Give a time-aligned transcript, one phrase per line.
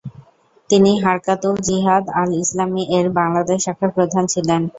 [0.69, 4.61] তিনি হরকাতুল-জিহাদ-আল-ইসলামী-এর বাংলাদেশ শাখার প্রধান ছিলেন।